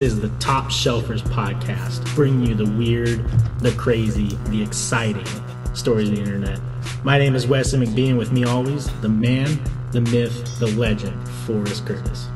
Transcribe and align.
is 0.00 0.20
the 0.20 0.28
Top 0.40 0.66
Shelfers 0.66 1.22
podcast, 1.22 2.04
bringing 2.14 2.44
you 2.44 2.54
the 2.54 2.70
weird, 2.72 3.26
the 3.60 3.70
crazy, 3.78 4.36
the 4.48 4.62
exciting 4.62 5.24
stories 5.74 6.10
of 6.10 6.16
the 6.16 6.20
internet. 6.20 6.60
My 7.02 7.16
name 7.16 7.34
is 7.34 7.46
Wesley 7.46 7.86
McBean, 7.86 8.18
with 8.18 8.30
me 8.30 8.44
always, 8.44 8.88
the 9.00 9.08
man, 9.08 9.58
the 9.92 10.02
myth, 10.02 10.58
the 10.58 10.66
legend, 10.66 11.26
Forrest 11.46 11.86
Curtis. 11.86 12.28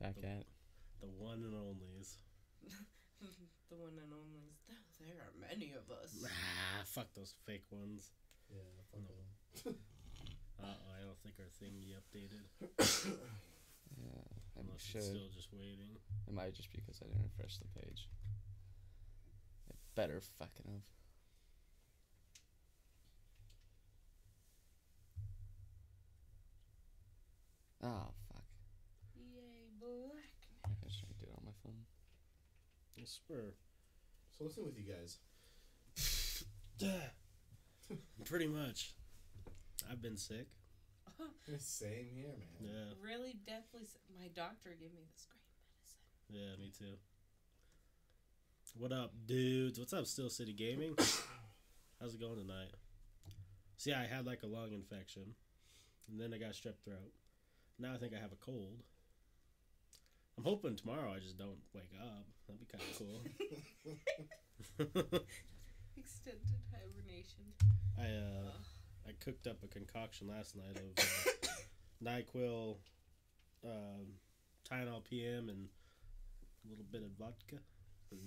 Back 0.00 0.16
at. 0.22 0.44
the 1.00 1.06
one 1.18 1.42
and 1.44 1.54
onlys. 1.54 2.16
the 3.70 3.76
one 3.76 3.96
and 4.02 4.12
only. 4.12 4.52
There 5.00 5.16
are 5.20 5.32
many 5.40 5.72
of 5.72 5.90
us. 5.90 6.12
Ah, 6.24 6.82
fuck 6.84 7.12
those 7.14 7.34
fake 7.46 7.64
ones. 7.70 8.10
Yeah, 8.50 8.62
fuck 8.92 9.00
No. 9.02 9.72
them. 9.72 9.76
Uh 10.58 10.64
oh, 10.72 10.88
I 10.96 11.04
don't 11.04 11.18
think 11.20 11.34
our 11.38 11.50
thingy 11.60 11.92
updated. 11.92 12.48
Yeah, 13.96 14.20
I 14.56 14.60
Unless 14.60 14.80
should. 14.82 14.96
it's 14.96 15.06
still 15.08 15.28
just 15.34 15.48
waiting. 15.52 15.96
It 16.26 16.32
might 16.34 16.54
just 16.54 16.70
be 16.72 16.80
because 16.80 17.00
I 17.02 17.06
didn't 17.08 17.22
refresh 17.24 17.58
the 17.58 17.68
page. 17.80 18.08
It 19.68 19.76
better 19.94 20.20
fucking 20.38 20.64
have. 20.66 20.82
Oh 27.82 28.10
fuck! 28.28 28.44
Yay, 29.14 29.68
black. 29.78 30.32
Maybe 30.66 30.80
I 30.86 30.90
should 30.90 31.18
do 31.20 31.26
it 31.26 31.36
on 31.36 31.44
my 31.44 31.52
phone. 31.62 31.84
I 33.06 33.08
swear. 33.08 33.54
So 34.36 34.44
what's 34.44 34.56
new 34.58 34.64
with 34.64 34.76
you 34.76 34.84
guys? 34.92 35.18
Pretty 38.24 38.48
much. 38.48 38.94
I've 39.88 40.02
been 40.02 40.16
sick. 40.16 40.48
Same 41.58 42.08
here, 42.12 42.34
man. 42.60 42.68
Yeah, 42.72 42.94
Really, 43.00 43.36
deathly. 43.46 43.82
s- 43.82 43.94
My 44.18 44.26
doctor 44.34 44.70
gave 44.70 44.92
me 44.92 45.02
this 45.12 45.26
great 45.30 45.46
medicine. 45.62 46.58
yeah, 46.58 46.64
me 46.64 46.72
too. 46.76 46.96
What 48.76 48.90
up, 48.92 49.12
dudes? 49.26 49.78
What's 49.78 49.92
up, 49.92 50.06
Still 50.06 50.28
City 50.28 50.52
Gaming? 50.52 50.96
How's 52.00 52.14
it 52.14 52.20
going 52.20 52.36
tonight? 52.38 52.72
See, 53.76 53.92
I 53.92 54.04
had 54.06 54.26
like 54.26 54.42
a 54.42 54.46
lung 54.48 54.72
infection, 54.72 55.34
and 56.10 56.20
then 56.20 56.34
I 56.34 56.38
got 56.38 56.50
strep 56.54 56.74
throat. 56.84 57.12
Now 57.78 57.94
I 57.94 57.98
think 57.98 58.12
I 58.14 58.18
have 58.20 58.32
a 58.32 58.36
cold. 58.44 58.82
I'm 60.38 60.44
hoping 60.44 60.76
tomorrow 60.76 61.12
I 61.14 61.18
just 61.18 61.38
don't 61.38 61.56
wake 61.74 61.92
up. 62.00 62.26
That'd 62.46 62.60
be 62.60 62.66
kind 62.66 62.84
of 62.84 62.98
cool. 65.08 65.20
Extended 65.96 66.60
hibernation. 66.70 67.44
I 67.98 68.04
uh, 68.04 68.52
I 69.08 69.12
cooked 69.24 69.46
up 69.46 69.62
a 69.64 69.66
concoction 69.68 70.28
last 70.28 70.54
night 70.56 70.76
of 70.76 70.98
uh, 70.98 71.04
Nyquil, 72.04 72.76
um, 73.64 74.06
Tylenol 74.70 75.02
PM, 75.04 75.48
and 75.48 75.68
a 76.66 76.68
little 76.68 76.84
bit 76.92 77.02
of 77.02 77.08
vodka, 77.18 77.56
and 78.10 78.20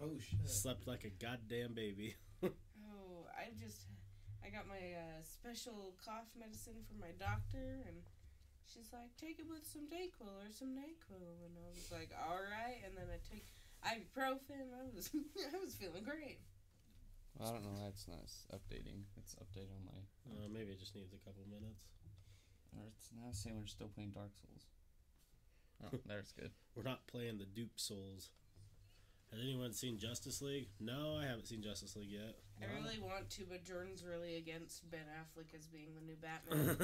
Oh 0.00 0.18
shit. 0.18 0.48
slept 0.48 0.86
like 0.86 1.04
a 1.04 1.10
goddamn 1.10 1.74
baby. 1.74 2.16
Oh, 2.92 3.26
I 3.36 3.50
just. 3.60 3.82
I 4.42 4.48
got 4.48 4.66
my 4.66 4.96
uh, 4.96 5.20
special 5.22 5.92
cough 6.02 6.32
medicine 6.38 6.82
from 6.88 6.98
my 6.98 7.12
doctor, 7.20 7.84
and 7.86 7.98
she's 8.72 8.90
like, 8.94 9.10
take 9.18 9.38
it 9.42 9.46
with 9.50 9.66
some 9.66 9.90
Dayquil 9.90 10.30
or 10.30 10.48
some 10.54 10.72
Nyquil. 10.78 11.18
And 11.44 11.54
I 11.58 11.68
was 11.74 11.90
like, 11.90 12.10
alright. 12.14 12.80
And 12.86 12.94
then 12.96 13.10
I 13.10 13.18
take 13.26 13.46
ibuprofen. 13.82 14.70
I 14.72 14.86
was, 14.94 15.10
I 15.54 15.58
was 15.58 15.74
feeling 15.74 16.04
great. 16.06 16.38
Well, 17.38 17.50
I 17.50 17.52
don't 17.58 17.64
know 17.66 17.76
why 17.78 17.88
it's 17.88 18.06
not 18.08 18.22
s- 18.24 18.46
updating. 18.54 19.06
It's 19.16 19.34
updated 19.38 19.70
on 19.74 19.86
my. 19.86 19.98
Uh, 20.30 20.48
maybe 20.50 20.72
it 20.72 20.80
just 20.80 20.94
needs 20.94 21.12
a 21.14 21.22
couple 21.24 21.42
minutes. 21.50 21.86
Or 22.76 22.86
it's 22.86 23.10
now 23.14 23.30
saying 23.32 23.58
we're 23.58 23.66
still 23.66 23.90
playing 23.90 24.10
Dark 24.14 24.30
Souls. 24.38 24.66
Oh, 25.82 25.96
there's 26.06 26.32
good. 26.32 26.50
We're 26.76 26.82
not 26.84 27.06
playing 27.06 27.38
the 27.38 27.46
dupe 27.46 27.80
souls. 27.80 28.28
Has 29.32 29.40
anyone 29.40 29.72
seen 29.72 29.98
Justice 29.98 30.42
League? 30.42 30.68
No, 30.80 31.16
I 31.20 31.24
haven't 31.24 31.46
seen 31.46 31.62
Justice 31.62 31.94
League 31.94 32.10
yet. 32.10 32.34
I 32.60 32.66
really 32.74 32.98
want 32.98 33.30
to, 33.30 33.44
but 33.48 33.64
Jordan's 33.64 34.04
really 34.04 34.36
against 34.36 34.90
Ben 34.90 35.06
Affleck 35.06 35.54
as 35.56 35.66
being 35.66 35.90
the 35.94 36.04
new 36.04 36.16
Batman. 36.16 36.76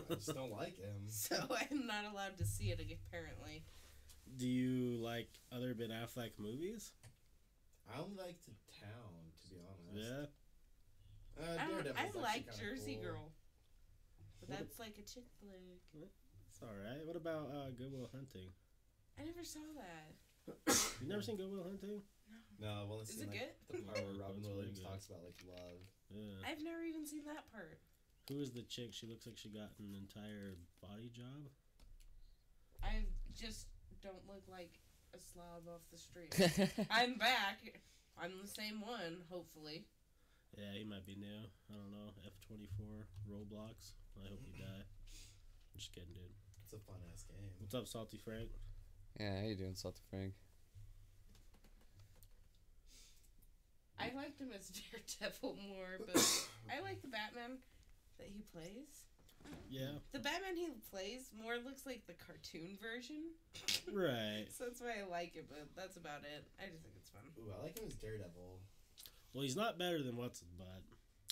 I 0.10 0.14
just 0.14 0.34
don't 0.34 0.50
like 0.50 0.78
him. 0.78 0.96
so 1.06 1.36
I'm 1.36 1.86
not 1.86 2.10
allowed 2.10 2.38
to 2.38 2.44
see 2.46 2.70
it 2.70 2.80
apparently. 2.80 3.64
Do 4.36 4.48
you 4.48 4.96
like 5.02 5.28
other 5.52 5.74
Ben 5.74 5.90
Affleck 5.90 6.30
movies? 6.38 6.92
I 7.92 8.00
only 8.00 8.16
like 8.16 8.40
the 8.46 8.54
town, 8.80 9.12
to 9.36 9.50
be 9.50 9.60
honest. 9.60 10.08
Yeah. 10.08 11.44
Uh, 11.44 11.92
I, 11.96 12.06
I 12.06 12.20
like 12.20 12.46
Jersey 12.58 12.98
cool. 13.02 13.12
Girl. 13.12 13.32
But 14.40 14.48
What 14.48 14.58
that's 14.58 14.78
like 14.78 14.96
a 14.98 15.02
chick 15.02 15.26
flick. 15.38 16.10
It's 16.48 16.62
alright. 16.62 17.04
What 17.04 17.16
about 17.16 17.50
uh, 17.52 17.70
Good 17.76 17.92
Will 17.92 18.08
Hunting? 18.14 18.48
I 19.18 19.24
never 19.24 19.44
saw 19.44 19.60
that. 19.76 20.14
You 21.00 21.08
never 21.08 21.22
seen 21.22 21.36
Good 21.36 21.50
Will 21.50 21.62
Hunting? 21.64 22.02
No, 22.60 22.66
No, 22.68 22.86
well, 22.88 23.00
Is 23.00 23.08
seen, 23.08 23.24
it 23.24 23.28
like, 23.30 23.38
good? 23.40 23.78
The 23.78 23.82
part 23.88 24.04
where 24.04 24.20
Robin 24.20 24.36
it's 24.38 24.46
really 24.46 24.56
Williams 24.56 24.78
good. 24.78 24.86
talks 24.88 25.06
about 25.06 25.22
like 25.24 25.40
love. 25.48 25.80
Yeah. 26.12 26.44
I've 26.44 26.62
never 26.62 26.82
even 26.84 27.06
seen 27.06 27.24
that 27.26 27.48
part. 27.52 27.80
Who 28.28 28.40
is 28.40 28.52
the 28.52 28.62
chick? 28.62 28.92
She 28.92 29.06
looks 29.06 29.26
like 29.26 29.38
she 29.38 29.48
got 29.48 29.72
an 29.80 29.96
entire 29.96 30.54
body 30.82 31.10
job. 31.10 31.48
I 32.82 33.04
just 33.34 33.66
don't 34.02 34.22
look 34.28 34.44
like 34.50 34.78
a 35.14 35.18
slob 35.18 35.66
off 35.68 35.82
the 35.90 35.98
street. 35.98 36.30
I'm 36.90 37.16
back. 37.18 37.80
I'm 38.20 38.32
the 38.40 38.48
same 38.48 38.80
one, 38.80 39.24
hopefully. 39.30 39.84
Yeah, 40.56 40.72
he 40.76 40.84
might 40.84 41.06
be 41.06 41.14
new. 41.16 41.42
I 41.70 41.74
don't 41.74 41.90
know. 41.90 42.10
F24 42.50 43.06
Roblox. 43.30 43.94
I 44.18 44.28
hope 44.28 44.40
you 44.46 44.62
die. 44.62 44.84
I'm 44.84 45.78
just 45.78 45.92
kidding, 45.92 46.12
dude. 46.14 46.34
It's 46.64 46.74
a 46.74 46.78
fun 46.78 47.00
ass 47.12 47.24
game. 47.24 47.50
What's 47.58 47.74
up, 47.74 47.86
Salty 47.88 48.18
Frank? 48.18 48.50
Yeah, 49.20 49.40
how 49.40 49.46
you 49.46 49.54
doing, 49.54 49.74
Salty 49.74 50.00
Frank? 50.08 50.32
I 53.98 54.10
liked 54.16 54.40
him 54.40 54.48
as 54.56 54.68
Daredevil 55.20 55.58
more, 55.68 56.00
but 56.06 56.16
I 56.72 56.80
like 56.80 57.02
the 57.02 57.08
Batman 57.08 57.58
that 58.18 58.28
he 58.28 58.40
plays. 58.52 59.04
Yeah. 59.68 60.00
The 60.12 60.18
Batman 60.20 60.56
he 60.56 60.68
plays 60.90 61.30
more 61.36 61.56
looks 61.56 61.84
like 61.84 62.06
the 62.06 62.14
cartoon 62.14 62.78
version. 62.80 63.36
Right. 63.92 64.46
So 64.56 64.64
that's 64.64 64.80
why 64.80 65.00
I 65.04 65.08
like 65.10 65.36
it, 65.36 65.46
but 65.48 65.68
that's 65.76 65.96
about 65.96 66.20
it. 66.24 66.44
I 66.58 66.68
just 66.70 66.82
think 66.82 66.94
it's 66.96 67.10
fun. 67.10 67.22
Ooh, 67.38 67.52
I 67.52 67.62
like 67.64 67.78
him 67.78 67.84
as 67.88 67.94
Daredevil. 67.94 68.60
Well, 69.34 69.42
he's 69.42 69.56
not 69.56 69.78
better 69.78 70.02
than 70.02 70.16
what's 70.16 70.40
his 70.40 70.48
butt. 70.50 70.82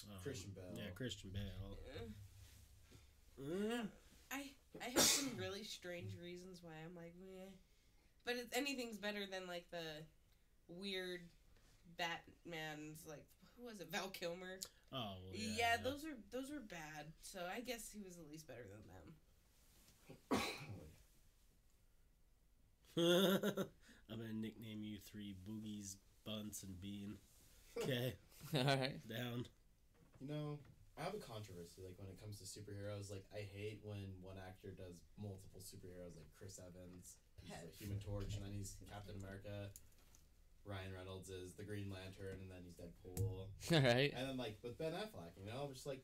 Um, 0.08 0.16
Christian 0.22 0.52
Bale. 0.54 0.72
Yeah, 0.76 0.90
Christian 0.94 1.30
Bale. 1.32 1.78
Uh, 1.96 2.04
Mm. 3.38 3.86
I 4.32 4.50
I 4.82 4.88
have 4.90 5.00
some 5.00 5.30
really 5.38 5.62
strange 5.62 6.10
reasons 6.20 6.58
why 6.60 6.72
I'm 6.84 6.96
like, 6.96 7.14
meh. 7.20 7.50
But 8.28 8.36
it's, 8.36 8.54
anything's 8.54 8.98
better 8.98 9.24
than 9.24 9.46
like 9.48 9.64
the 9.70 10.04
weird 10.68 11.22
Batman's 11.96 13.00
like 13.08 13.24
who 13.56 13.64
was 13.64 13.80
it 13.80 13.90
Val 13.90 14.08
Kilmer? 14.08 14.60
Oh, 14.92 15.16
well, 15.24 15.32
Yeah, 15.32 15.48
yeah. 15.56 15.76
those 15.82 16.04
are 16.04 16.12
those 16.30 16.50
are 16.50 16.60
bad. 16.60 17.06
So 17.22 17.40
I 17.50 17.60
guess 17.60 17.88
he 17.90 18.02
was 18.04 18.18
at 18.18 18.30
least 18.30 18.46
better 18.46 18.66
than 18.68 18.84
them. 18.92 20.44
I'm 24.10 24.18
gonna 24.20 24.34
nickname 24.34 24.82
you 24.82 24.98
three 25.10 25.34
boogies, 25.48 25.96
bunts, 26.26 26.62
and 26.64 26.78
bean. 26.82 27.14
Okay, 27.82 28.12
Alright. 28.54 29.08
down. 29.08 29.46
You 30.20 30.28
know, 30.28 30.58
I 31.00 31.04
have 31.04 31.14
a 31.14 31.18
controversy. 31.18 31.80
Like 31.82 31.96
when 31.96 32.08
it 32.08 32.20
comes 32.20 32.36
to 32.40 32.44
superheroes, 32.44 33.10
like 33.10 33.24
I 33.32 33.48
hate 33.56 33.80
when 33.84 34.12
one 34.20 34.36
actor 34.36 34.74
does 34.76 35.00
multiple 35.16 35.62
superheroes, 35.64 36.14
like 36.14 36.28
Chris 36.36 36.58
Evans, 36.60 37.16
he's 37.42 37.78
the 37.78 37.84
Human 37.84 37.98
Torch, 38.00 38.34
and 38.36 38.44
then 38.44 38.52
he's 38.52 38.76
Captain 38.90 39.14
America. 39.20 39.70
Ryan 40.64 40.92
Reynolds 40.96 41.30
is 41.30 41.54
the 41.54 41.64
Green 41.64 41.88
Lantern, 41.90 42.40
and 42.42 42.50
then 42.50 42.60
he's 42.64 42.76
Deadpool. 42.76 43.48
Alright. 43.72 44.12
And 44.16 44.28
then 44.28 44.36
like 44.36 44.58
with 44.62 44.76
Ben 44.78 44.92
Affleck, 44.92 45.32
you 45.40 45.46
know, 45.46 45.64
I'm 45.66 45.72
just 45.72 45.86
like, 45.86 46.02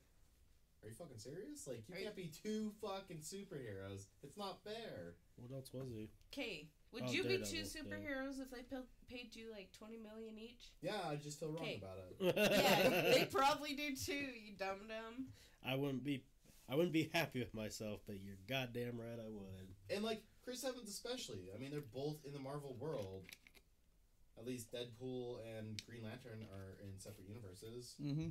are 0.83 0.89
you 0.89 0.95
fucking 0.95 1.19
serious? 1.19 1.67
Like 1.67 1.83
you 1.89 1.95
Are 1.95 1.99
can't 1.99 2.17
be 2.17 2.31
two 2.43 2.73
fucking 2.81 3.19
superheroes. 3.19 4.07
It's 4.23 4.37
not 4.39 4.63
fair. 4.65 5.15
What 5.37 5.55
else 5.55 5.71
was 5.73 5.89
he? 5.91 6.09
Okay, 6.33 6.69
would 6.93 7.05
Oh, 7.07 7.11
you 7.13 7.25
be 7.25 7.39
two 7.39 7.65
Daredevil, 7.65 7.69
yeah. 7.75 7.83
superheroes 7.99 8.41
if 8.41 8.51
they 8.51 8.63
pa- 8.63 8.83
paid 9.09 9.35
you 9.37 9.51
like 9.53 9.69
twenty 9.77 9.99
million 9.99 10.39
each? 10.39 10.73
Yeah, 10.81 11.01
I 11.07 11.17
just 11.17 11.41
feel 11.41 11.51
wrong 11.51 11.63
Okay. 11.63 11.83
about 11.83 11.99
it. 11.99 12.35
Yeah, 12.51 13.13
they 13.15 13.25
probably 13.31 13.75
do 13.75 13.95
too. 13.97 14.13
You 14.15 14.55
dumb 14.59 14.89
dumb. 14.89 15.27
I 15.67 15.75
wouldn't 15.75 16.05
be. 16.05 16.23
I 16.71 16.75
wouldn't 16.77 16.93
be 16.95 17.11
happy 17.15 17.41
with 17.41 17.53
myself, 17.53 18.01
but 18.07 18.17
you're 18.23 18.37
goddamn 18.49 18.99
right 18.99 19.19
I 19.19 19.29
would. 19.29 19.69
And 19.95 20.03
like 20.05 20.23
Chris 20.45 20.65
Evans 20.65 20.89
especially. 20.89 21.49
I 21.55 21.59
mean, 21.59 21.71
they're 21.71 21.81
both 21.81 22.19
in 22.27 22.33
the 22.33 22.39
Marvel 22.39 22.77
world. 22.79 23.25
at 24.39 24.45
least 24.47 24.73
Deadpool 24.73 25.39
and 25.59 25.81
Green 25.89 26.03
Lantern 26.05 26.45
are 26.53 26.77
in 26.83 26.99
separate 26.99 27.29
universes. 27.29 27.95
Mm-hmm. 28.03 28.29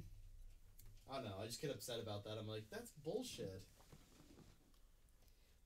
I 1.09 1.15
don't 1.15 1.25
know. 1.25 1.35
I 1.41 1.45
just 1.47 1.61
get 1.61 1.71
upset 1.71 1.99
about 2.01 2.23
that. 2.25 2.37
I'm 2.39 2.47
like, 2.47 2.63
that's 2.71 2.91
bullshit. 3.03 3.63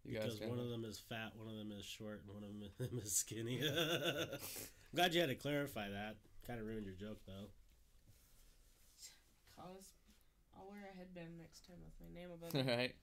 You 0.05 0.15
guys 0.19 0.35
because 0.35 0.49
one 0.49 0.59
of 0.59 0.69
them 0.69 0.85
is 0.85 0.99
fat, 1.09 1.33
one 1.35 1.49
of 1.49 1.57
them 1.57 1.71
is 1.77 1.83
short, 1.85 2.23
and 2.25 2.33
one 2.33 2.43
of 2.43 2.77
them 2.91 2.99
is 3.03 3.11
skinny. 3.17 3.61
I'm 3.67 4.95
glad 4.95 5.13
you 5.13 5.19
had 5.19 5.29
to 5.29 5.35
clarify 5.35 5.89
that. 5.89 6.15
Kind 6.45 6.59
of 6.61 6.65
ruined 6.65 6.85
your 6.85 6.95
joke 6.95 7.19
though. 7.27 7.49
Cause 9.57 9.95
I'll 10.55 10.69
wear 10.69 10.89
a 10.93 10.97
headband 10.97 11.37
next 11.37 11.67
time 11.67 11.77
with 11.83 11.93
my 11.99 12.13
name 12.19 12.29
above 12.31 12.55
it. 12.55 12.65
right. 12.65 12.95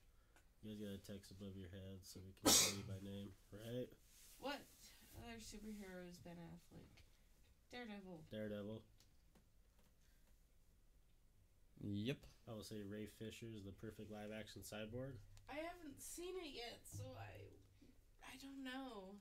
You 0.65 0.73
guys 0.73 0.81
got 0.81 0.97
a 0.97 1.03
text 1.05 1.29
above 1.29 1.53
your 1.53 1.69
head 1.69 2.01
so 2.01 2.17
we 2.25 2.33
can 2.41 2.49
call 2.49 2.73
you 2.73 2.85
by 2.89 2.97
name, 3.05 3.29
right? 3.53 3.85
What 4.41 4.57
other 5.21 5.37
superhero 5.37 6.09
superheroes 6.09 6.17
Ben 6.25 6.41
Affleck? 6.41 6.89
Daredevil. 7.69 8.25
Daredevil. 8.33 8.81
Yep. 11.85 12.17
I 12.49 12.53
will 12.57 12.63
say 12.63 12.81
Ray 12.81 13.05
Fisher's 13.05 13.61
the 13.61 13.77
perfect 13.77 14.09
live 14.09 14.33
action 14.33 14.65
cyborg. 14.65 15.21
I 15.45 15.61
haven't 15.61 16.01
seen 16.01 16.33
it 16.41 16.57
yet, 16.57 16.81
so 16.81 17.03
I 17.13 17.45
I 18.25 18.33
don't 18.41 18.63
know. 18.65 19.13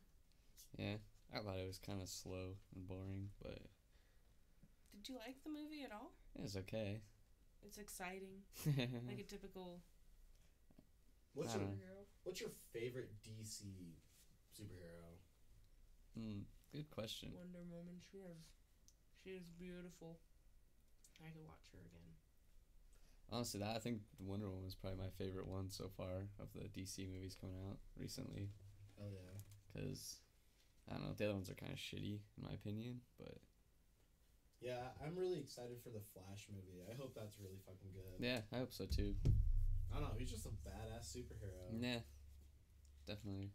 Yeah. 0.78 0.96
I 1.28 1.44
thought 1.44 1.58
it 1.60 1.66
was 1.66 1.76
kind 1.78 2.00
of 2.00 2.08
slow 2.08 2.56
and 2.74 2.88
boring, 2.88 3.28
but 3.42 3.58
Did 4.96 5.12
you 5.12 5.16
like 5.20 5.36
the 5.44 5.50
movie 5.50 5.84
at 5.84 5.92
all? 5.92 6.12
it 6.36 6.42
was 6.42 6.56
okay. 6.56 7.00
It's 7.62 7.76
exciting, 7.76 8.40
like 9.06 9.18
a 9.20 9.28
typical 9.28 9.80
What's 11.34 11.52
your 11.54 11.62
don't 11.62 11.70
know. 11.70 11.74
superhero. 11.74 12.00
What's 12.22 12.40
your 12.40 12.50
favorite 12.72 13.10
DC 13.26 13.66
superhero? 14.54 15.18
Hmm. 16.16 16.46
Good 16.72 16.90
question. 16.90 17.30
Wonder 17.34 17.62
Woman. 17.70 17.98
She 18.10 18.18
has, 18.18 18.38
she 19.22 19.30
is 19.30 19.44
beautiful. 19.58 20.18
I 21.22 21.30
could 21.30 21.44
watch 21.44 21.70
her 21.72 21.78
again. 21.78 22.10
Honestly, 23.30 23.60
that 23.60 23.76
I 23.76 23.78
think 23.78 24.00
Wonder 24.18 24.48
Woman 24.50 24.66
is 24.66 24.74
probably 24.74 24.98
my 24.98 25.10
favorite 25.18 25.46
one 25.46 25.70
so 25.70 25.90
far 25.96 26.28
of 26.38 26.52
the 26.54 26.68
DC 26.68 27.10
movies 27.10 27.36
coming 27.40 27.56
out 27.68 27.78
recently. 27.98 28.50
Oh 29.00 29.10
yeah. 29.10 29.34
Cause 29.74 30.18
I 30.88 30.94
don't 30.94 31.04
know, 31.06 31.14
the 31.16 31.24
other 31.24 31.34
ones 31.34 31.50
are 31.50 31.54
kind 31.54 31.72
of 31.72 31.78
shitty 31.78 32.20
in 32.36 32.42
my 32.42 32.52
opinion, 32.52 33.00
but 33.18 33.38
Yeah, 34.60 34.92
I'm 35.04 35.16
really 35.16 35.38
excited 35.38 35.78
for 35.82 35.90
the 35.90 36.02
Flash 36.12 36.46
movie. 36.52 36.82
I 36.90 36.94
hope 36.94 37.14
that's 37.14 37.38
really 37.40 37.58
fucking 37.66 37.90
good. 37.92 38.24
yeah, 38.24 38.40
I 38.52 38.58
hope 38.58 38.72
so 38.72 38.84
too. 38.86 39.14
I 39.94 40.00
don't 40.00 40.08
know. 40.08 40.14
He's 40.18 40.30
just 40.30 40.46
a 40.46 40.50
badass 40.50 41.14
superhero. 41.16 41.80
Yeah, 41.80 41.98
definitely. 43.06 43.50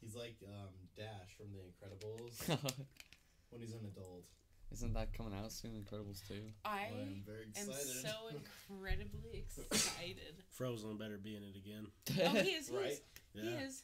He's 0.00 0.14
like 0.14 0.36
um, 0.46 0.68
Dash 0.96 1.34
from 1.36 1.46
The 1.52 1.60
Incredibles 1.60 2.48
when 3.50 3.60
he's 3.60 3.72
an 3.72 3.86
adult. 3.86 4.24
Isn't 4.72 4.94
that 4.94 5.12
coming 5.12 5.34
out 5.34 5.52
soon? 5.52 5.72
Incredibles 5.72 6.26
two. 6.26 6.40
I 6.64 6.88
Well, 6.92 7.02
I'm 7.02 7.22
very 7.26 7.44
am 7.56 7.66
so 7.72 8.08
incredibly 8.70 9.44
excited. 9.70 10.42
Frozone 10.58 10.98
better 10.98 11.18
be 11.18 11.36
in 11.36 11.42
it 11.42 11.56
again. 11.56 11.86
Oh, 12.24 12.42
he 12.42 12.50
is. 12.52 12.68
He 12.68 12.76
Right? 12.76 12.92
is. 12.92 13.00
Yeah. 13.34 13.42
He 13.42 13.48
is. 13.64 13.82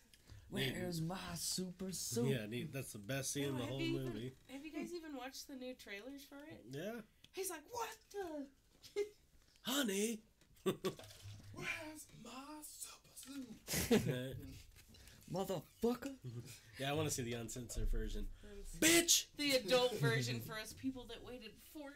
Where's 0.51 1.03
my 1.03 1.17
super 1.35 1.93
suit? 1.93 2.29
Yeah, 2.29 2.47
neat. 2.47 2.73
that's 2.73 2.93
the 2.93 2.99
best 2.99 3.33
scene 3.35 3.45
in 3.45 3.55
Oh, 3.57 3.59
the 3.59 3.65
whole 3.67 3.81
you 3.83 3.95
even- 4.01 4.05
movie. 4.07 4.33
Have 4.51 4.65
you 4.65 4.73
guys 4.73 4.89
even 4.95 5.15
watched 5.15 5.47
the 5.47 5.55
new 5.57 5.75
trailers 5.75 6.25
for 6.27 6.37
it? 6.51 6.65
Yeah. 6.71 7.01
He's 7.33 7.51
like, 7.51 7.61
what 7.71 7.89
the? 8.13 9.03
Honey. 9.71 10.21
Where's 11.55 12.07
my 12.25 12.63
super 12.63 13.93
suit? 13.95 14.37
Motherfucker. 15.33 16.15
yeah, 16.79 16.91
I 16.91 16.93
want 16.95 17.09
to 17.09 17.15
see 17.15 17.23
the 17.23 17.35
uncensored 17.35 17.91
version. 17.91 18.27
Bitch! 18.81 19.27
The 19.37 19.53
adult 19.57 19.99
version 19.99 20.41
for 20.41 20.59
us 20.59 20.73
people 20.73 21.05
that 21.09 21.23
waited 21.27 21.51
14 21.75 21.93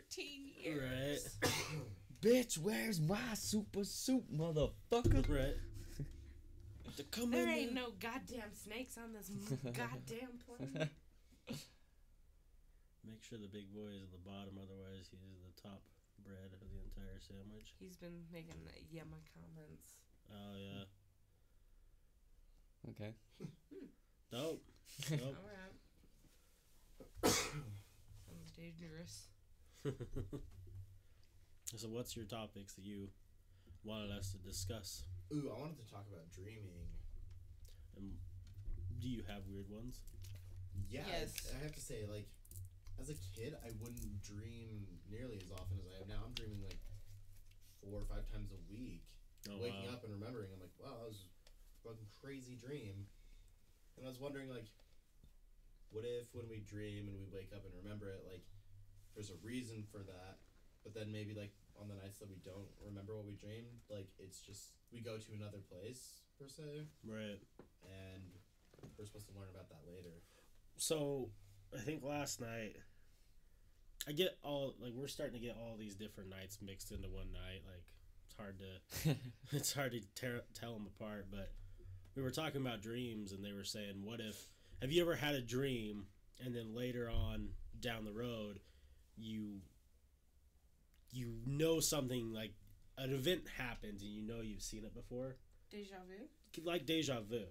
years. 0.63 1.37
Right. 1.43 1.53
Bitch, 2.21 2.59
where's 2.59 3.01
my 3.01 3.17
super 3.35 3.85
suit, 3.85 4.25
motherfucker? 4.35 5.29
Right. 5.29 5.57
To 6.99 7.05
come 7.05 7.31
There 7.31 7.45
in 7.45 7.49
ain't 7.49 7.75
there. 7.75 7.85
no 7.85 7.91
goddamn 7.99 8.53
snakes 8.53 8.99
on 8.99 9.15
this 9.15 9.31
goddamn 9.65 10.37
plane. 10.45 10.91
Make 13.09 13.23
sure 13.25 13.39
the 13.39 13.49
big 13.49 13.73
boy 13.73 13.97
is 13.97 14.03
at 14.03 14.13
the 14.13 14.19
bottom, 14.29 14.59
otherwise 14.61 15.09
he's 15.11 15.25
at 15.25 15.57
the 15.57 15.63
top 15.69 15.81
bread 16.25 16.53
of 16.55 16.61
the 16.71 16.79
entire 16.83 17.21
sandwich. 17.21 17.75
He's 17.79 17.97
been 17.97 18.25
making 18.33 18.67
uh, 18.67 18.73
yumma 18.93 19.21
comments. 19.35 19.95
Oh 20.31 20.57
yeah. 20.57 20.85
okay. 22.91 23.15
Dope. 24.31 24.63
Dope. 25.11 25.37
Alright. 25.37 25.77
Sounds 27.25 28.53
dangerous. 28.57 29.29
so 31.77 31.89
what's 31.89 32.17
your 32.17 32.25
topics 32.25 32.75
that 32.75 32.85
you 32.85 33.09
wanted 33.85 34.11
us 34.11 34.33
to 34.33 34.39
discuss? 34.39 35.05
Ooh, 35.33 35.51
I 35.55 35.59
wanted 35.61 35.79
to 35.79 35.87
talk 35.93 36.07
about 36.11 36.31
dreaming. 36.31 36.89
And 37.97 38.13
do 39.01 39.09
you 39.09 39.23
have 39.29 39.43
weird 39.49 39.69
ones? 39.71 40.01
Yeah, 40.89 41.03
Yes. 41.09 41.35
I, 41.53 41.59
I 41.59 41.63
have 41.63 41.73
to 41.75 41.81
say, 41.81 42.05
like, 42.11 42.29
as 43.01 43.09
a 43.11 43.19
kid, 43.35 43.55
I 43.65 43.71
wouldn't 43.81 44.23
dream 44.23 44.87
nearly 45.11 45.39
as 45.43 45.51
often 45.51 45.79
as 45.81 45.87
I 45.91 46.03
am 46.03 46.09
now. 46.09 46.23
I'm 46.27 46.35
dreaming 46.35 46.63
like 46.63 46.79
four 47.83 48.01
or 48.01 48.07
five 48.07 48.31
times 48.31 48.53
a 48.53 48.61
week. 48.71 49.05
Oh 49.51 49.59
Waking 49.59 49.91
wow. 49.91 49.99
up 49.99 50.05
and 50.05 50.13
remembering, 50.13 50.51
I'm 50.55 50.61
like, 50.63 50.75
wow, 50.79 50.95
that 51.03 51.09
was 51.11 51.27
a 51.27 51.29
fucking 51.89 52.07
crazy 52.23 52.55
dream. 52.55 53.07
And 53.99 54.07
I 54.07 54.09
was 54.09 54.21
wondering, 54.23 54.49
like, 54.49 54.71
what 55.91 56.05
if 56.07 56.31
when 56.33 56.49
we 56.49 56.63
dream 56.63 57.09
and 57.11 57.17
we 57.19 57.27
wake 57.29 57.51
up 57.53 57.67
and 57.67 57.75
remember 57.75 58.09
it, 58.09 58.23
like, 58.31 58.47
there's 59.15 59.31
a 59.31 59.41
reason 59.43 59.85
for 59.91 59.99
that, 59.99 60.39
but 60.85 60.95
then 60.95 61.13
maybe 61.13 61.35
like 61.35 61.53
on 61.77 61.89
the 61.89 61.95
nights 62.01 62.17
that 62.19 62.31
we 62.31 62.41
don't 62.41 62.71
remember 62.81 63.15
what 63.17 63.27
we 63.27 63.35
dreamed, 63.37 63.85
like 63.91 64.09
it's 64.19 64.41
just 64.41 64.73
we 64.91 65.01
go 65.01 65.19
to 65.19 65.31
another 65.37 65.61
place 65.69 66.23
per 66.41 66.49
se, 66.49 66.87
Right. 67.05 67.37
and 67.85 68.23
we're 68.97 69.05
supposed 69.05 69.29
to 69.29 69.37
learn 69.37 69.51
about 69.53 69.69
that 69.69 69.85
later. 69.85 70.23
So 70.79 71.29
I 71.75 71.81
think 71.81 72.03
last 72.05 72.41
night 72.41 72.77
I 74.07 74.13
get 74.13 74.37
all 74.43 74.75
like 74.81 74.93
we're 74.95 75.09
starting 75.09 75.41
to 75.41 75.47
get 75.47 75.57
all 75.57 75.77
these 75.79 75.95
different 75.95 76.31
nights 76.31 76.59
mixed 76.61 76.91
into 76.91 77.09
one 77.09 77.33
night. 77.33 77.63
Like 77.67 77.85
it's 78.27 78.37
hard 78.37 78.59
to 78.59 79.17
it's 79.57 79.73
hard 79.73 79.93
to 79.93 80.01
tear, 80.15 80.43
tell 80.55 80.73
them 80.73 80.87
apart. 80.99 81.27
But 81.31 81.53
we 82.17 82.23
were 82.23 82.31
talking 82.31 82.61
about 82.61 82.83
dreams, 82.83 83.33
and 83.33 83.45
they 83.45 83.53
were 83.53 83.65
saying, 83.65 84.03
"What 84.05 84.21
if? 84.21 84.37
Have 84.81 84.91
you 84.91 85.03
ever 85.03 85.15
had 85.15 85.35
a 85.35 85.41
dream, 85.41 86.07
and 86.45 86.55
then 86.55 86.75
later 86.75 87.09
on 87.09 87.51
down 87.81 88.05
the 88.05 88.13
road, 88.13 88.61
you 89.17 89.61
you 91.11 91.35
know 91.47 91.79
something 91.81 92.33
like 92.33 92.53
an 92.99 93.13
event 93.13 93.43
happens, 93.57 94.03
and 94.03 94.11
you 94.11 94.23
know 94.23 94.41
you've 94.41 94.63
seen 94.63 94.85
it 94.85 94.95
before, 94.95 95.37
Deja 95.71 95.97
vu? 96.09 96.63
like 96.65 96.87
deja 96.87 97.21
vu, 97.21 97.45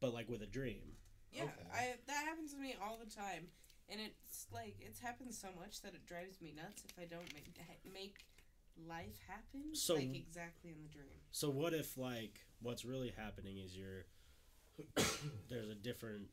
but 0.00 0.14
like 0.14 0.28
with 0.28 0.42
a 0.42 0.46
dream." 0.46 0.92
Yeah, 1.32 1.44
Okay. 1.44 1.52
I 1.72 1.94
that 2.06 2.24
happens 2.26 2.52
to 2.52 2.58
me 2.58 2.74
all 2.82 2.98
the 2.98 3.10
time, 3.10 3.48
and 3.88 4.00
it's 4.00 4.46
like 4.52 4.76
it's 4.80 5.00
happened 5.00 5.34
so 5.34 5.48
much 5.58 5.80
that 5.82 5.94
it 5.94 6.06
drives 6.06 6.40
me 6.40 6.52
nuts 6.56 6.82
if 6.84 6.98
I 6.98 7.04
don't 7.06 7.32
make 7.34 7.46
make 7.92 8.24
life 8.88 9.18
happen 9.28 9.74
So- 9.74 9.94
like 9.94 10.14
exactly 10.14 10.70
in 10.72 10.82
the 10.82 10.88
dream. 10.88 11.20
So 11.32 11.50
what 11.50 11.74
if 11.74 11.96
like 11.96 12.40
what's 12.60 12.84
really 12.84 13.10
happening 13.16 13.58
is 13.58 13.76
you're 13.76 14.06
there's 15.48 15.68
a 15.68 15.74
different 15.74 16.28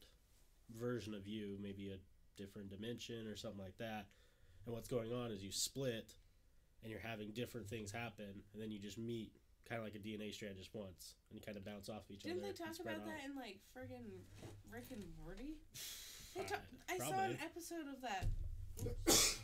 version 0.79 1.13
of 1.13 1.27
you, 1.27 1.57
maybe 1.61 1.91
a 1.91 1.97
different 2.41 2.69
dimension 2.69 3.27
or 3.27 3.35
something 3.35 3.59
like 3.61 3.77
that, 3.77 4.07
and 4.65 4.73
what's 4.73 4.87
going 4.87 5.11
on 5.13 5.31
is 5.31 5.43
you 5.43 5.51
split, 5.51 6.13
and 6.81 6.91
you're 6.91 6.99
having 7.01 7.31
different 7.31 7.67
things 7.69 7.91
happen, 7.91 8.43
and 8.53 8.61
then 8.61 8.71
you 8.71 8.79
just 8.79 8.97
meet 8.97 9.31
kind 9.67 9.79
of 9.79 9.85
like 9.85 9.95
a 9.95 9.99
DNA 9.99 10.33
strand 10.33 10.55
just 10.57 10.73
once, 10.73 11.15
and 11.31 11.43
kind 11.45 11.57
of 11.57 11.65
bounce 11.65 11.89
off 11.89 12.09
each 12.09 12.23
other. 12.23 12.33
Didn't 12.33 12.47
they 12.47 12.55
talk 12.55 12.79
about 12.79 13.05
that 13.05 13.19
in 13.25 13.35
like 13.35 13.59
friggin' 13.75 14.23
Rick 14.71 14.87
and 14.91 15.03
Morty? 15.21 15.57
They 16.35 16.41
Uh, 16.41 16.47
ta- 16.47 16.67
I 16.89 16.97
saw 16.97 17.19
an 17.23 17.37
episode 17.43 17.87
of 17.91 18.01
that. 18.01 18.27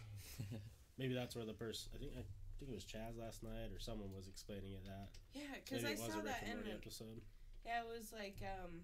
Maybe 0.98 1.13
that's 1.13 1.36
where 1.36 1.46
the 1.46 1.53
person. 1.53 1.92
I 1.96 1.98
think 1.98 2.12
I 2.13 2.24
think 2.60 2.72
it 2.72 2.75
was 2.75 2.86
Chaz 2.86 3.18
last 3.20 3.44
night 3.44 3.74
or 3.74 3.80
someone 3.80 4.13
was 4.15 4.27
explaining 4.27 4.74
it 4.74 4.86
that. 4.86 5.10
Yeah, 5.34 5.42
because 5.63 5.84
I 5.84 5.96
saw 5.96 6.22
that 6.22 6.44
in 6.48 6.72
episode. 6.72 7.22
Yeah, 7.65 7.82
it 7.82 7.88
was 7.88 8.13
like 8.13 8.38
um 8.44 8.82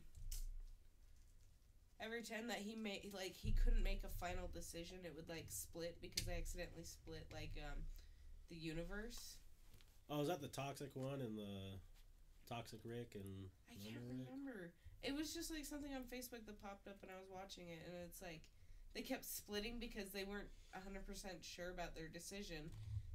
every 2.01 2.23
time 2.23 2.47
that 2.47 2.57
he 2.57 2.75
made 2.75 3.11
like 3.13 3.35
he 3.35 3.51
couldn't 3.51 3.83
make 3.83 4.03
a 4.03 4.09
final 4.09 4.49
decision, 4.53 4.97
it 5.05 5.13
would 5.15 5.29
like 5.29 5.45
split 5.49 5.97
because 6.01 6.27
I 6.27 6.37
accidentally 6.37 6.83
split 6.83 7.27
like 7.31 7.51
um 7.63 7.83
the 8.49 8.55
universe. 8.55 9.37
Oh, 10.09 10.21
is 10.21 10.27
that 10.27 10.41
the 10.41 10.47
toxic 10.47 10.95
one 10.95 11.21
and 11.21 11.37
the 11.37 11.77
toxic 12.47 12.79
Rick 12.83 13.13
and 13.15 13.45
I 13.69 13.75
can't 13.83 14.01
Rick? 14.01 14.25
remember. 14.25 14.71
It 15.03 15.15
was 15.15 15.33
just 15.33 15.51
like 15.51 15.65
something 15.65 15.93
on 15.93 16.01
Facebook 16.03 16.45
that 16.45 16.61
popped 16.61 16.87
up 16.87 16.97
and 17.01 17.11
I 17.11 17.19
was 17.19 17.29
watching 17.31 17.69
it 17.69 17.79
and 17.85 17.95
it's 18.05 18.21
like 18.21 18.41
they 18.95 19.01
kept 19.01 19.23
splitting 19.23 19.77
because 19.79 20.09
they 20.09 20.23
weren't 20.23 20.49
100% 20.75 21.05
sure 21.41 21.69
about 21.69 21.95
their 21.95 22.07
decision 22.07 22.71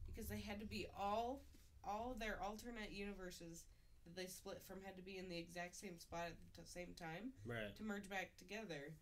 because 0.06 0.28
they 0.30 0.40
had 0.40 0.60
to 0.60 0.66
be 0.66 0.86
all 0.98 1.42
all 1.82 2.16
their 2.18 2.40
alternate 2.42 2.92
universes 2.92 3.64
that 4.06 4.16
they 4.16 4.26
split 4.26 4.62
from 4.62 4.78
had 4.84 4.96
to 4.96 5.02
be 5.02 5.18
in 5.18 5.28
the 5.28 5.36
exact 5.36 5.76
same 5.76 5.98
spot 5.98 6.28
at 6.28 6.36
the 6.54 6.62
t- 6.62 6.66
same 6.68 6.94
time 6.98 7.32
Right. 7.44 7.74
to 7.76 7.82
merge 7.82 8.08
back 8.08 8.36
together 8.38 8.94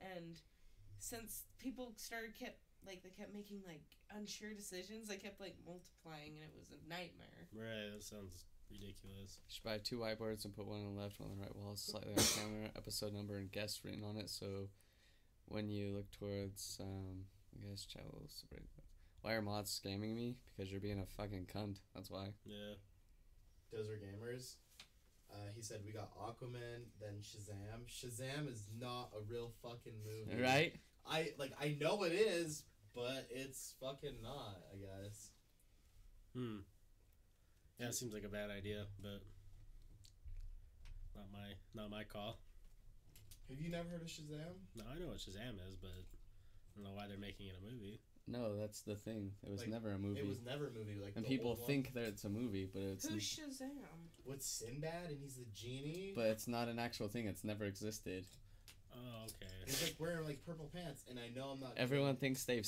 and 0.00 0.40
since 1.00 1.44
people 1.58 1.92
started 1.96 2.34
kept 2.38 2.58
like 2.86 3.02
they 3.02 3.10
kept 3.10 3.34
making 3.34 3.60
like 3.66 3.82
unsure 4.16 4.52
decisions, 4.52 5.08
they 5.08 5.16
kept 5.16 5.40
like 5.40 5.56
multiplying, 5.64 6.36
and 6.36 6.44
it 6.44 6.54
was 6.58 6.70
a 6.70 6.80
nightmare. 6.88 7.48
Right, 7.52 7.92
that 7.92 8.02
sounds 8.02 8.44
ridiculous. 8.70 9.38
You 9.46 9.50
should 9.52 9.64
buy 9.64 9.78
two 9.78 9.98
whiteboards 9.98 10.44
and 10.44 10.54
put 10.54 10.66
one 10.66 10.84
on 10.84 10.94
the 10.94 11.00
left, 11.00 11.20
one 11.20 11.30
on 11.30 11.36
the 11.36 11.42
right 11.42 11.56
wall, 11.56 11.76
slightly 11.76 12.12
off 12.12 12.36
camera, 12.36 12.70
episode 12.76 13.12
number, 13.12 13.38
and 13.38 13.50
guest 13.50 13.84
written 13.84 14.04
on 14.04 14.16
it. 14.16 14.30
So 14.30 14.68
when 15.46 15.68
you 15.68 15.94
look 15.94 16.10
towards, 16.12 16.78
um, 16.80 17.24
I 17.54 17.66
guess, 17.68 17.84
channels, 17.84 18.44
why 19.22 19.32
are 19.32 19.42
mods 19.42 19.80
scamming 19.80 20.14
me? 20.14 20.36
Because 20.56 20.70
you're 20.70 20.80
being 20.80 21.00
a 21.00 21.06
fucking 21.06 21.48
cunt. 21.54 21.78
That's 21.94 22.10
why. 22.10 22.28
Yeah. 22.44 22.74
Those 23.72 23.88
are 23.88 23.98
gamers. 23.98 24.54
Uh, 25.30 25.48
he 25.54 25.60
said 25.60 25.80
we 25.84 25.92
got 25.92 26.10
Aquaman, 26.16 26.88
then 27.00 27.20
Shazam. 27.20 27.84
Shazam 27.86 28.50
is 28.50 28.66
not 28.80 29.10
a 29.14 29.20
real 29.30 29.52
fucking 29.62 29.92
movie. 30.04 30.42
Right? 30.42 30.74
I 31.10 31.30
like 31.38 31.52
I 31.60 31.76
know 31.80 32.04
it 32.04 32.12
is, 32.12 32.64
but 32.94 33.26
it's 33.30 33.74
fucking 33.80 34.22
not. 34.22 34.56
I 34.72 34.76
guess. 34.76 35.30
Hmm. 36.34 36.58
Yeah, 37.78 37.86
it 37.88 37.94
seems 37.94 38.12
like 38.12 38.24
a 38.24 38.28
bad 38.28 38.50
idea, 38.50 38.84
but 39.02 39.22
not 41.14 41.26
my 41.32 41.54
not 41.74 41.90
my 41.90 42.04
call. 42.04 42.38
Have 43.48 43.60
you 43.60 43.70
never 43.70 43.88
heard 43.88 44.02
of 44.02 44.08
Shazam? 44.08 44.60
No, 44.76 44.84
I 44.94 44.98
know 44.98 45.06
what 45.08 45.18
Shazam 45.18 45.56
is, 45.68 45.76
but 45.80 45.88
I 45.88 46.02
don't 46.76 46.84
know 46.84 46.92
why 46.94 47.06
they're 47.08 47.16
making 47.16 47.46
it 47.46 47.54
a 47.58 47.64
movie. 47.64 48.00
No, 48.26 48.58
that's 48.58 48.82
the 48.82 48.94
thing. 48.94 49.32
It 49.42 49.50
was 49.50 49.60
Like, 49.60 49.70
never 49.70 49.92
a 49.92 49.98
movie. 49.98 50.20
It 50.20 50.26
was 50.28 50.40
never 50.44 50.66
a 50.66 50.70
movie. 50.70 50.98
Like 51.02 51.14
and 51.16 51.24
the 51.24 51.28
people 51.28 51.50
old 51.50 51.60
one 51.60 51.66
think 51.66 51.94
that 51.94 52.04
it's 52.04 52.24
a 52.24 52.28
movie, 52.28 52.68
but 52.70 52.82
it's 52.82 53.08
Who's 53.08 53.22
Shazam? 53.24 53.70
with 54.26 54.42
Sinbad 54.42 55.08
and 55.08 55.18
he's 55.18 55.36
the 55.36 55.46
genie. 55.54 56.12
but 56.14 56.26
it's 56.26 56.46
not 56.46 56.68
an 56.68 56.78
actual 56.78 57.08
thing. 57.08 57.26
It's 57.26 57.42
never 57.42 57.64
existed. 57.64 58.26
Oh, 58.98 59.24
okay. 59.24 59.52
he's 59.66 59.82
like 59.82 59.96
wearing 59.98 60.24
like 60.26 60.44
purple 60.44 60.70
pants, 60.74 61.04
and 61.08 61.18
I 61.18 61.28
know 61.34 61.48
I'm 61.48 61.60
not. 61.60 61.72
Everyone 61.76 62.16
thinks 62.16 62.44
they've 62.44 62.66